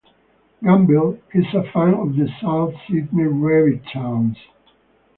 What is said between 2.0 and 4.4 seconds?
the South Sydney Rabbitohs.